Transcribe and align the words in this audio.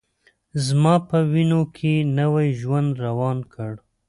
زما 0.65 0.93
په 1.09 1.17
وینوکې 1.31 1.95
نوی 2.19 2.47
ژوند 2.59 2.91
روان 3.05 3.37
کړ 3.53 3.73